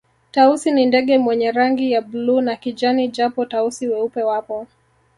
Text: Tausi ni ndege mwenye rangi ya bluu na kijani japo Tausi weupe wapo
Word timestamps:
Tausi 0.31 0.71
ni 0.71 0.85
ndege 0.85 1.17
mwenye 1.17 1.51
rangi 1.51 1.91
ya 1.91 2.01
bluu 2.01 2.41
na 2.41 2.55
kijani 2.55 3.07
japo 3.07 3.45
Tausi 3.45 3.87
weupe 3.87 4.23
wapo 4.23 4.67